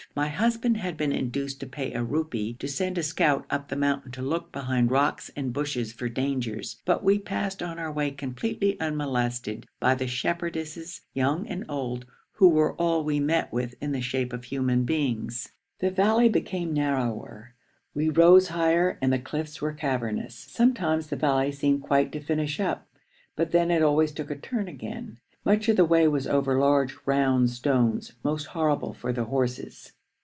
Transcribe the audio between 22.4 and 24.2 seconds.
up, but then it always